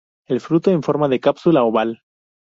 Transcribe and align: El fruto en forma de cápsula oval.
El 0.27 0.39
fruto 0.41 0.71
en 0.71 0.81
forma 0.81 1.09
de 1.09 1.19
cápsula 1.19 1.63
oval. 1.63 2.01